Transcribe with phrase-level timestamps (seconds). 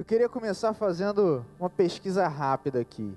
[0.00, 3.14] Eu queria começar fazendo uma pesquisa rápida aqui.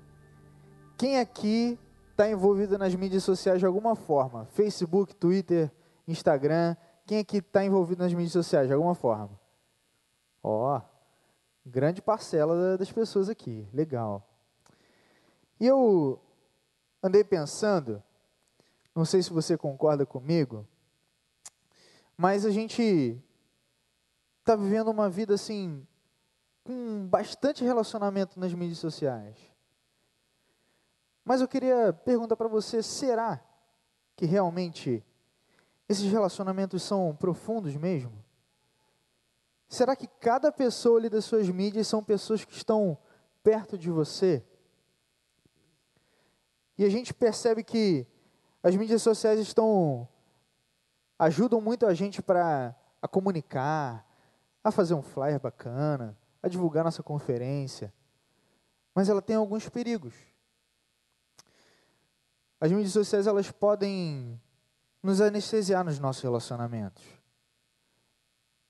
[0.98, 1.80] Quem aqui
[2.12, 4.48] está envolvido nas mídias sociais de alguma forma?
[4.48, 5.72] Facebook, Twitter,
[6.06, 6.76] Instagram.
[7.06, 9.30] Quem aqui está envolvido nas mídias sociais de alguma forma?
[10.44, 10.82] Ó,
[11.66, 13.66] grande parcela das pessoas aqui.
[13.74, 14.28] Legal.
[15.62, 16.20] E eu
[17.02, 18.04] andei pensando,
[18.94, 20.68] não sei se você concorda comigo,
[22.18, 23.18] mas a gente
[24.42, 25.88] está vivendo uma vida assim,
[26.64, 29.38] com bastante relacionamento nas mídias sociais.
[31.24, 33.44] Mas eu queria perguntar para você: será
[34.16, 35.04] que realmente
[35.88, 38.24] esses relacionamentos são profundos mesmo?
[39.68, 42.98] Será que cada pessoa ali das suas mídias são pessoas que estão
[43.42, 44.46] perto de você?
[46.78, 48.06] E a gente percebe que
[48.62, 50.08] as mídias sociais estão
[51.18, 54.06] ajudam muito a gente para a comunicar,
[54.64, 57.94] a fazer um flyer bacana, a divulgar nossa conferência.
[58.94, 60.14] Mas ela tem alguns perigos.
[62.60, 64.40] As mídias sociais elas podem
[65.02, 67.04] nos anestesiar nos nossos relacionamentos.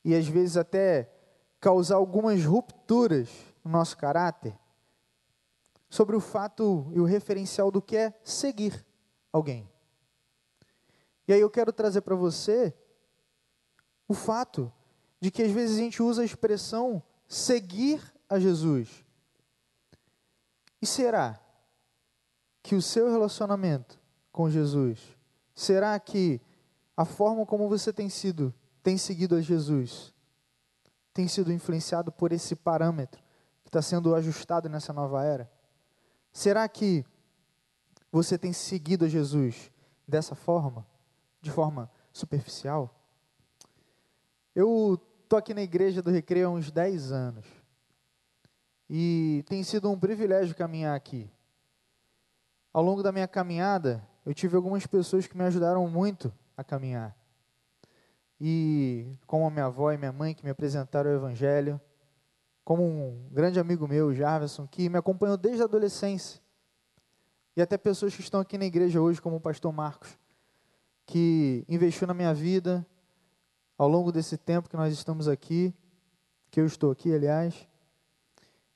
[0.05, 1.11] E às vezes até
[1.59, 3.29] causar algumas rupturas
[3.63, 4.57] no nosso caráter
[5.89, 8.85] sobre o fato e o referencial do que é seguir
[9.31, 9.69] alguém.
[11.27, 12.73] E aí eu quero trazer para você
[14.07, 14.71] o fato
[15.19, 17.01] de que às vezes a gente usa a expressão
[17.33, 19.03] seguir a Jesus.
[20.79, 21.39] E será
[22.61, 23.99] que o seu relacionamento
[24.31, 24.99] com Jesus,
[25.55, 26.39] será que
[26.95, 30.13] a forma como você tem sido, tem seguido a Jesus,
[31.13, 33.21] tem sido influenciado por esse parâmetro
[33.63, 35.51] que está sendo ajustado nessa nova era?
[36.31, 37.03] Será que
[38.11, 39.71] você tem seguido a Jesus
[40.07, 40.85] dessa forma?
[41.41, 42.93] De forma superficial?
[44.55, 45.01] Eu
[45.33, 47.47] estou aqui na igreja do Recreio há uns 10 anos.
[48.87, 51.27] E tem sido um privilégio caminhar aqui.
[52.71, 57.17] Ao longo da minha caminhada, eu tive algumas pessoas que me ajudaram muito a caminhar.
[58.39, 61.81] E como a minha avó e minha mãe que me apresentaram o Evangelho,
[62.63, 66.39] como um grande amigo meu, Jarvis, que me acompanhou desde a adolescência.
[67.57, 70.15] E até pessoas que estão aqui na igreja hoje, como o pastor Marcos,
[71.07, 72.85] que investiu na minha vida
[73.77, 75.73] ao longo desse tempo que nós estamos aqui,
[76.49, 77.67] que eu estou aqui, aliás.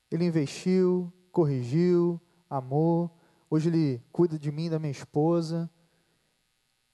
[0.10, 2.20] Ele investiu, corrigiu,
[2.50, 3.16] amou.
[3.50, 5.70] Hoje ele cuida de mim da minha esposa.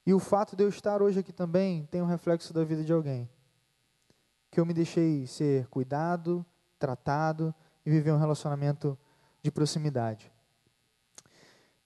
[0.06, 2.92] E o fato de eu estar hoje aqui também tem um reflexo da vida de
[2.92, 3.28] alguém.
[4.50, 6.44] Que eu me deixei ser cuidado,
[6.78, 7.54] tratado
[7.84, 8.98] e viver um relacionamento
[9.42, 10.30] de proximidade.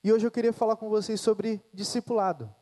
[0.03, 2.53] E hoje eu queria falar com vocês sobre discipulado.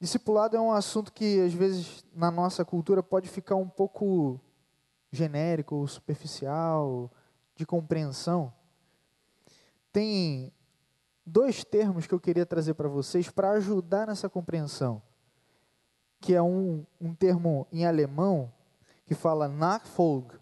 [0.00, 4.40] Discipulado é um assunto que às vezes na nossa cultura pode ficar um pouco
[5.10, 7.10] genérico, superficial,
[7.56, 8.52] de compreensão.
[9.92, 10.52] Tem
[11.26, 15.02] dois termos que eu queria trazer para vocês para ajudar nessa compreensão.
[16.20, 18.52] Que é um, um termo em alemão
[19.04, 20.38] que fala Nachfolge,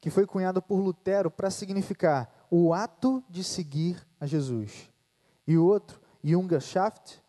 [0.00, 4.90] que foi cunhado por Lutero para significar o ato de seguir a Jesus.
[5.46, 7.19] E o outro, Jüngerschaft,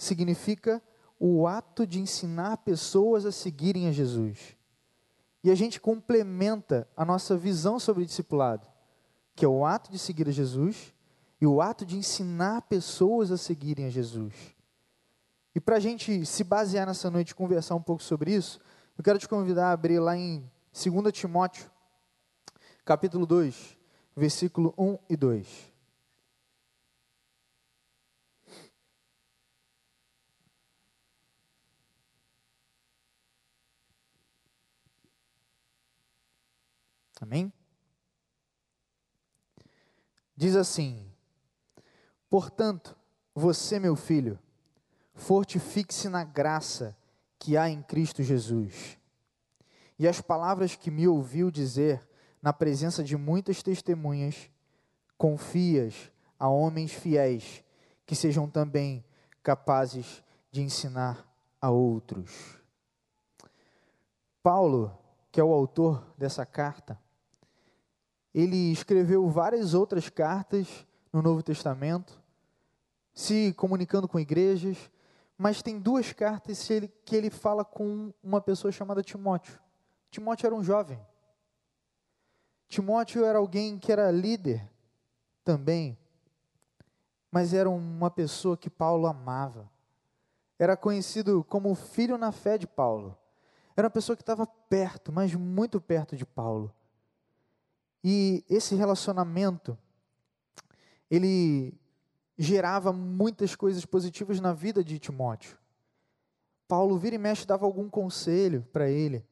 [0.00, 0.82] significa
[1.18, 4.56] o ato de ensinar pessoas a seguirem a Jesus.
[5.44, 8.66] E a gente complementa a nossa visão sobre o discipulado,
[9.36, 10.94] que é o ato de seguir a Jesus
[11.38, 14.34] e o ato de ensinar pessoas a seguirem a Jesus.
[15.54, 18.58] E para a gente se basear nessa noite e conversar um pouco sobre isso,
[18.96, 21.70] eu quero te convidar a abrir lá em 2 Timóteo,
[22.84, 23.76] capítulo 2,
[24.16, 25.69] versículo 1 e 2.
[37.20, 37.52] Amém?
[40.34, 41.06] Diz assim:
[42.30, 42.96] Portanto,
[43.34, 44.38] você, meu filho,
[45.14, 46.96] fortifique-se na graça
[47.38, 48.98] que há em Cristo Jesus.
[49.98, 52.08] E as palavras que me ouviu dizer
[52.40, 54.50] na presença de muitas testemunhas,
[55.18, 57.62] confias a homens fiéis
[58.06, 59.04] que sejam também
[59.42, 61.28] capazes de ensinar
[61.60, 62.58] a outros.
[64.42, 64.98] Paulo,
[65.30, 66.98] que é o autor dessa carta,
[68.34, 72.20] ele escreveu várias outras cartas no Novo Testamento,
[73.12, 74.90] se comunicando com igrejas,
[75.36, 76.68] mas tem duas cartas
[77.04, 79.58] que ele fala com uma pessoa chamada Timóteo.
[80.10, 81.00] Timóteo era um jovem.
[82.68, 84.70] Timóteo era alguém que era líder
[85.44, 85.98] também,
[87.30, 89.68] mas era uma pessoa que Paulo amava.
[90.58, 93.16] Era conhecido como filho na fé de Paulo.
[93.76, 96.72] Era uma pessoa que estava perto, mas muito perto de Paulo.
[98.02, 99.76] E esse relacionamento,
[101.10, 101.74] ele
[102.38, 105.58] gerava muitas coisas positivas na vida de Timóteo.
[106.66, 109.24] Paulo vira e mexe dava algum conselho para ele.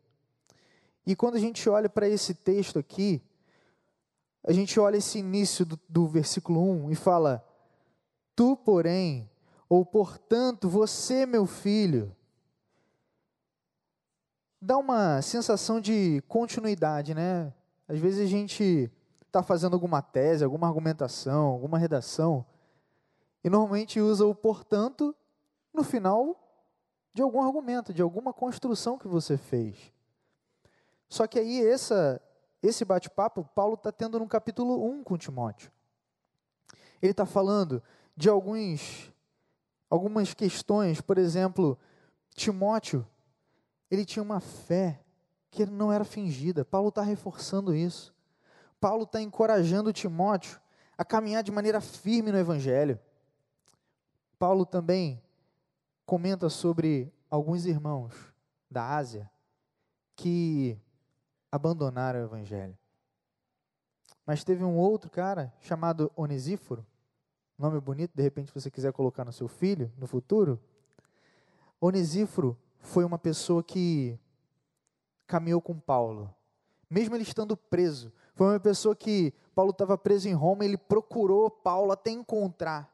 [1.06, 3.22] E quando a gente olha para esse texto aqui,
[4.44, 7.42] a gente olha esse início do, do versículo 1 e fala:
[8.36, 9.30] Tu, porém,
[9.68, 12.14] ou portanto, você, meu filho,
[14.60, 17.52] dá uma sensação de continuidade, né?
[17.88, 18.92] Às vezes a gente
[19.26, 22.44] está fazendo alguma tese, alguma argumentação, alguma redação,
[23.42, 25.14] e normalmente usa o portanto
[25.72, 26.38] no final
[27.14, 29.92] de algum argumento, de alguma construção que você fez.
[31.08, 32.20] Só que aí essa,
[32.62, 35.72] esse bate-papo Paulo está tendo no capítulo 1 com Timóteo.
[37.00, 37.82] Ele está falando
[38.16, 39.12] de alguns,
[39.88, 41.78] algumas questões, por exemplo,
[42.34, 43.06] Timóteo,
[43.90, 45.00] ele tinha uma fé
[45.50, 46.64] que não era fingida.
[46.64, 48.14] Paulo está reforçando isso.
[48.80, 50.60] Paulo está encorajando Timóteo
[50.96, 52.98] a caminhar de maneira firme no Evangelho.
[54.38, 55.22] Paulo também
[56.06, 58.14] comenta sobre alguns irmãos
[58.70, 59.30] da Ásia
[60.14, 60.78] que
[61.50, 62.76] abandonaram o Evangelho.
[64.26, 66.86] Mas teve um outro cara chamado Onesíforo,
[67.58, 70.60] nome bonito, de repente você quiser colocar no seu filho no futuro.
[71.80, 74.18] Onesíforo foi uma pessoa que
[75.28, 76.34] caminhou com Paulo,
[76.90, 78.12] mesmo ele estando preso.
[78.34, 82.92] Foi uma pessoa que Paulo estava preso em Roma, ele procurou Paulo até encontrar.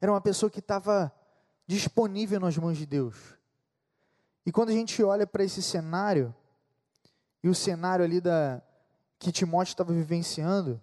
[0.00, 1.12] Era uma pessoa que estava
[1.66, 3.36] disponível nas mãos de Deus.
[4.46, 6.34] E quando a gente olha para esse cenário,
[7.42, 8.62] e o cenário ali da,
[9.18, 10.80] que Timóteo estava vivenciando,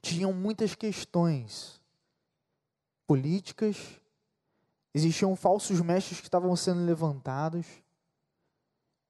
[0.00, 1.80] tinham muitas questões
[3.06, 4.00] políticas,
[4.92, 7.66] existiam falsos mestres que estavam sendo levantados.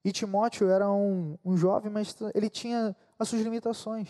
[0.04, 4.08] E Timóteo era um, um jovem, mas ele tinha as suas limitações.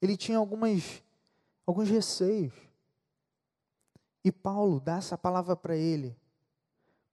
[0.00, 1.02] Ele tinha algumas,
[1.66, 2.54] alguns receios.
[4.24, 6.16] E Paulo dá essa palavra para ele,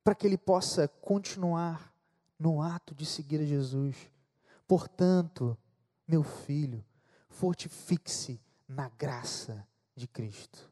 [0.03, 1.93] para que ele possa continuar
[2.39, 3.97] no ato de seguir a Jesus.
[4.65, 5.57] Portanto,
[6.07, 6.83] meu filho,
[7.27, 10.71] fortifique-se na graça de Cristo.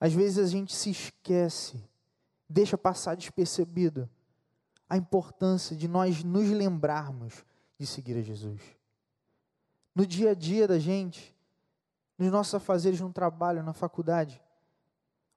[0.00, 1.82] Às vezes a gente se esquece,
[2.48, 4.08] deixa passar despercebido
[4.88, 7.44] a importância de nós nos lembrarmos
[7.78, 8.60] de seguir a Jesus.
[9.94, 11.34] No dia a dia da gente,
[12.18, 14.40] nos nossos afazeres no trabalho, na faculdade,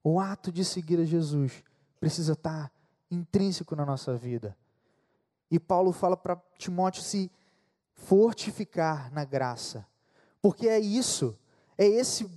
[0.03, 1.63] o ato de seguir a Jesus
[1.99, 2.71] precisa estar
[3.11, 4.55] intrínseco na nossa vida.
[5.51, 7.31] E Paulo fala para Timóteo se
[7.93, 9.85] fortificar na graça,
[10.41, 11.37] porque é isso,
[11.77, 12.29] é esse,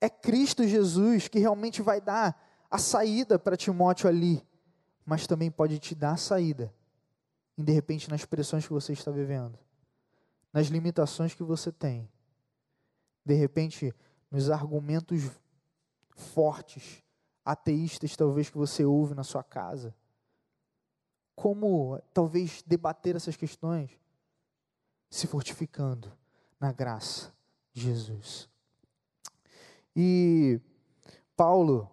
[0.00, 2.40] é Cristo Jesus que realmente vai dar
[2.70, 4.46] a saída para Timóteo ali,
[5.08, 6.70] mas também pode te dar saída,
[7.56, 9.58] de repente nas pressões que você está vivendo,
[10.52, 12.06] nas limitações que você tem,
[13.24, 13.94] de repente
[14.30, 15.30] nos argumentos
[16.14, 17.02] fortes
[17.42, 19.96] ateístas talvez que você ouve na sua casa.
[21.34, 23.90] Como talvez debater essas questões?
[25.08, 26.12] Se fortificando
[26.60, 27.32] na graça
[27.72, 28.46] de Jesus.
[29.96, 30.60] E
[31.34, 31.90] Paulo,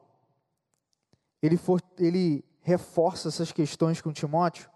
[1.41, 4.67] ele, for, ele reforça essas questões com Timóteo,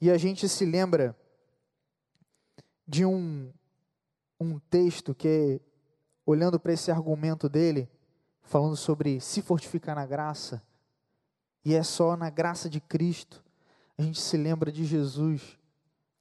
[0.00, 1.18] e a gente se lembra
[2.86, 3.52] de um,
[4.38, 5.60] um texto que,
[6.24, 7.90] olhando para esse argumento dele,
[8.44, 10.62] falando sobre se fortificar na graça,
[11.64, 13.44] e é só na graça de Cristo.
[13.98, 15.58] A gente se lembra de Jesus,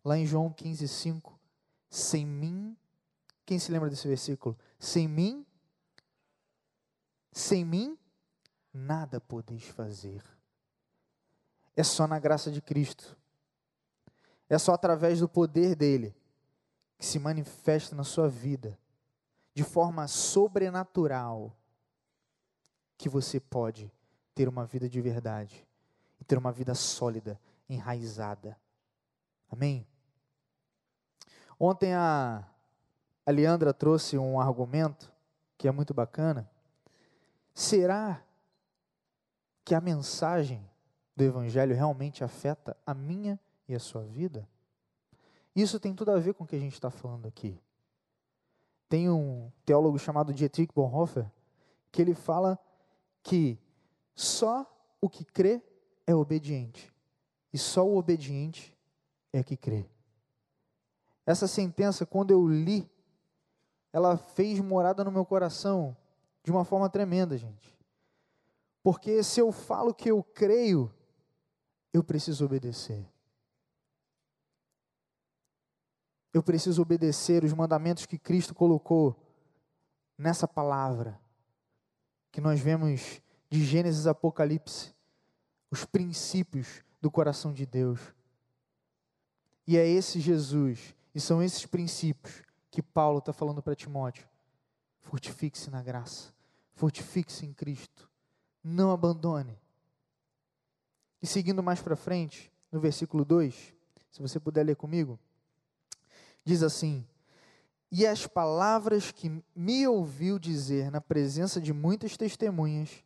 [0.03, 1.39] lá em João 15, 5.
[1.87, 2.75] Sem mim,
[3.45, 4.57] quem se lembra desse versículo?
[4.79, 5.45] Sem mim,
[7.31, 7.95] sem mim,
[8.73, 10.23] nada podeis fazer.
[11.75, 13.17] É só na graça de Cristo.
[14.49, 16.15] É só através do poder dele
[16.97, 18.77] que se manifesta na sua vida
[19.53, 21.55] de forma sobrenatural
[22.97, 23.91] que você pode
[24.35, 25.65] ter uma vida de verdade
[26.19, 28.57] e ter uma vida sólida, enraizada.
[29.49, 29.87] Amém?
[31.59, 32.45] Ontem a,
[33.25, 35.11] a Leandra trouxe um argumento
[35.57, 36.49] que é muito bacana.
[37.53, 38.23] Será
[39.69, 40.67] que a mensagem
[41.15, 44.49] do Evangelho realmente afeta a minha e a sua vida?
[45.55, 47.61] Isso tem tudo a ver com o que a gente está falando aqui.
[48.89, 51.31] Tem um teólogo chamado Dietrich Bonhoeffer
[51.91, 52.57] que ele fala
[53.21, 53.59] que
[54.15, 54.65] só
[54.99, 55.61] o que crê
[56.07, 56.91] é obediente,
[57.53, 58.75] e só o obediente
[59.31, 59.85] é que crê.
[61.27, 62.89] Essa sentença, quando eu li,
[63.93, 65.95] ela fez morada no meu coração
[66.43, 67.78] de uma forma tremenda, gente.
[68.81, 70.93] Porque se eu falo que eu creio,
[71.93, 73.05] eu preciso obedecer.
[76.33, 79.15] Eu preciso obedecer os mandamentos que Cristo colocou
[80.17, 81.19] nessa palavra,
[82.31, 84.93] que nós vemos de Gênesis a Apocalipse,
[85.71, 87.99] os princípios do coração de Deus.
[89.65, 94.27] E é esse Jesus, e são esses princípios que Paulo está falando para Timóteo.
[94.99, 96.33] Fortifique-se na graça,
[96.73, 98.08] fortifique-se em Cristo,
[98.63, 99.57] não abandone.
[101.21, 103.73] E seguindo mais para frente, no versículo 2,
[104.11, 105.19] se você puder ler comigo,
[106.43, 107.05] diz assim:
[107.91, 113.03] E as palavras que me ouviu dizer na presença de muitas testemunhas,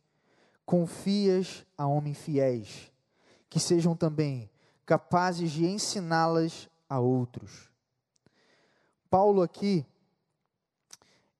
[0.64, 2.92] confias a homens fiéis,
[3.50, 4.50] que sejam também
[4.86, 7.70] capazes de ensiná-las a outros.
[9.10, 9.84] Paulo aqui,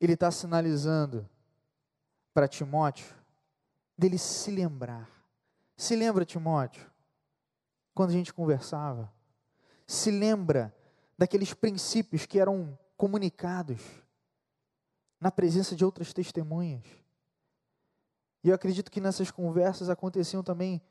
[0.01, 1.29] ele está sinalizando
[2.33, 3.24] para Timóteo
[3.97, 5.09] dele se lembrar.
[5.77, 6.91] Se lembra, Timóteo,
[7.95, 9.13] quando a gente conversava?
[9.87, 10.75] Se lembra
[11.17, 13.81] daqueles princípios que eram comunicados
[15.21, 16.85] na presença de outras testemunhas?
[18.43, 20.83] E eu acredito que nessas conversas aconteciam também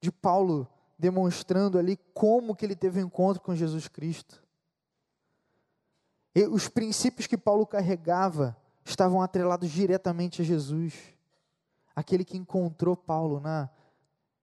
[0.00, 4.44] de Paulo demonstrando ali como que ele teve um encontro com Jesus Cristo.
[6.34, 10.94] E os princípios que Paulo carregava estavam atrelados diretamente a Jesus,
[11.94, 13.70] aquele que encontrou Paulo na,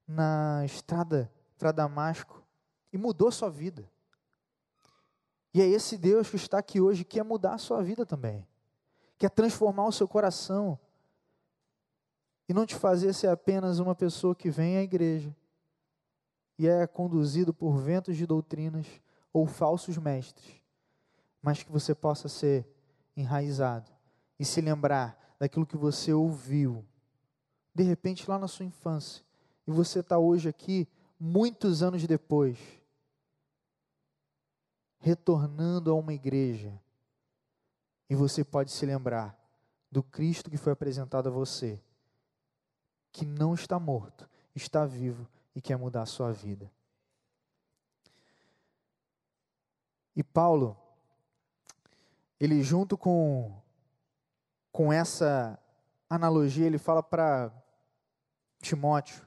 [0.07, 2.43] na estrada para Damasco
[2.91, 3.89] e mudou sua vida.
[5.53, 8.47] E é esse Deus que está aqui hoje que quer mudar a sua vida também,
[9.17, 10.79] quer transformar o seu coração
[12.47, 15.35] e não te fazer ser apenas uma pessoa que vem à igreja
[16.57, 18.87] e é conduzido por ventos de doutrinas
[19.31, 20.61] ou falsos mestres,
[21.41, 22.67] mas que você possa ser
[23.15, 23.91] enraizado
[24.39, 26.85] e se lembrar daquilo que você ouviu,
[27.77, 29.23] de repente lá na sua infância,
[29.67, 30.87] e você está hoje aqui,
[31.19, 32.57] muitos anos depois,
[34.97, 36.73] retornando a uma igreja,
[38.09, 39.39] e você pode se lembrar
[39.91, 41.79] do Cristo que foi apresentado a você
[43.11, 46.71] que não está morto, está vivo e quer mudar a sua vida.
[50.15, 50.75] E Paulo,
[52.39, 53.55] ele junto com,
[54.71, 55.59] com essa
[56.09, 57.51] analogia, ele fala para
[58.59, 59.25] Timóteo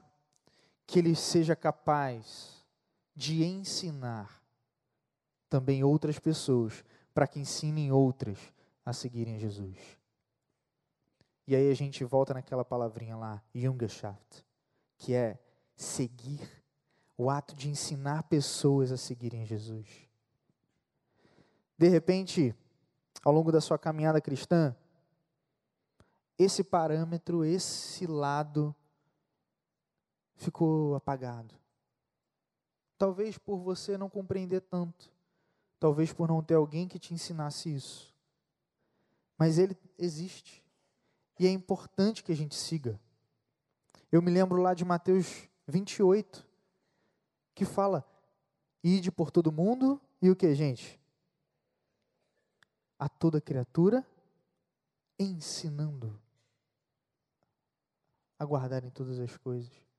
[0.85, 2.65] que ele seja capaz
[3.15, 4.41] de ensinar
[5.49, 6.83] também outras pessoas,
[7.13, 8.39] para que ensinem outras
[8.85, 9.77] a seguirem Jesus.
[11.47, 14.45] E aí a gente volta naquela palavrinha lá, Jüngerschaft,
[14.97, 15.37] que é
[15.75, 16.39] seguir,
[17.17, 19.87] o ato de ensinar pessoas a seguirem Jesus.
[21.77, 22.55] De repente,
[23.23, 24.75] ao longo da sua caminhada cristã,
[26.37, 28.75] esse parâmetro, esse lado
[30.41, 31.53] ficou apagado.
[32.97, 35.11] Talvez por você não compreender tanto,
[35.79, 38.13] talvez por não ter alguém que te ensinasse isso.
[39.37, 40.63] Mas ele existe.
[41.39, 42.99] E é importante que a gente siga.
[44.11, 46.45] Eu me lembro lá de Mateus 28,
[47.55, 48.05] que fala:
[48.83, 50.99] ide por todo mundo e o que, gente?
[52.99, 54.05] A toda criatura,
[55.17, 56.19] ensinando
[58.37, 59.90] a guardarem todas as coisas.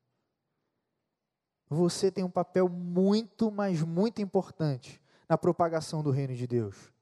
[1.73, 6.93] Você tem um papel muito, mas muito importante na propagação do reino de Deus.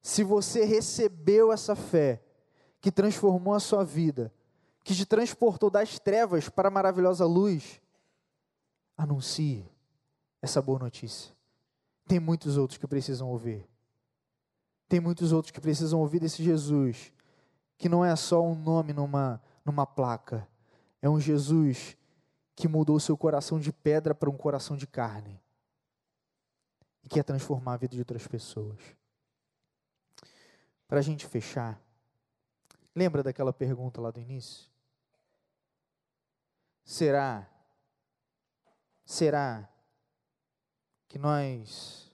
[0.00, 2.22] Se você recebeu essa fé,
[2.80, 4.32] que transformou a sua vida,
[4.84, 7.80] que te transportou das trevas para a maravilhosa luz,
[8.96, 9.68] anuncie
[10.40, 11.34] essa boa notícia.
[12.06, 13.68] Tem muitos outros que precisam ouvir.
[14.88, 17.12] Tem muitos outros que precisam ouvir desse Jesus,
[17.76, 20.48] que não é só um nome numa, numa placa,
[21.02, 21.96] é um Jesus
[22.54, 25.40] que mudou seu coração de pedra para um coração de carne
[27.02, 28.78] e quer transformar a vida de outras pessoas.
[30.86, 31.80] Para a gente fechar,
[32.94, 34.68] Lembra daquela pergunta lá do início?
[36.84, 37.48] Será,
[39.04, 39.68] será
[41.08, 42.12] que nós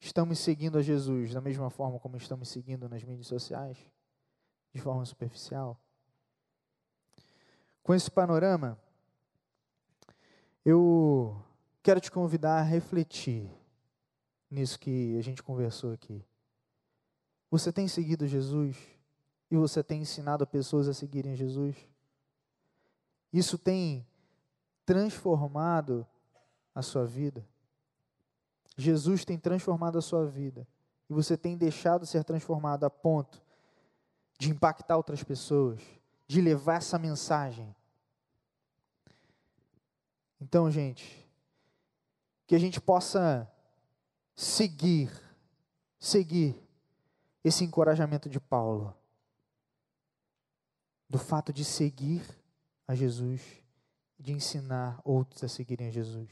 [0.00, 3.76] estamos seguindo a Jesus da mesma forma como estamos seguindo nas mídias sociais?
[4.72, 5.80] De forma superficial?
[7.82, 8.78] Com esse panorama,
[10.64, 11.36] eu
[11.82, 13.50] quero te convidar a refletir
[14.50, 16.24] nisso que a gente conversou aqui.
[17.50, 18.76] Você tem seguido Jesus?
[19.54, 21.76] e você tem ensinado pessoas a seguirem Jesus?
[23.32, 24.06] Isso tem
[24.84, 26.06] transformado
[26.74, 27.44] a sua vida?
[28.76, 30.66] Jesus tem transformado a sua vida
[31.08, 33.40] e você tem deixado ser transformado a ponto
[34.38, 35.80] de impactar outras pessoas,
[36.26, 37.74] de levar essa mensagem.
[40.44, 41.26] Então, gente,
[42.46, 43.50] que a gente possa
[44.36, 45.10] seguir,
[45.98, 46.54] seguir
[47.42, 48.94] esse encorajamento de Paulo,
[51.08, 52.22] do fato de seguir
[52.86, 53.40] a Jesus,
[54.18, 56.28] de ensinar outros a seguirem a Jesus.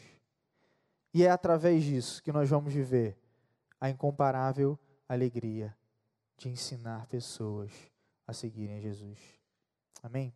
[1.14, 3.18] E é através disso que nós vamos viver
[3.80, 4.78] a incomparável
[5.08, 5.74] alegria
[6.36, 7.72] de ensinar pessoas
[8.26, 9.18] a seguirem a Jesus.
[10.02, 10.34] Amém?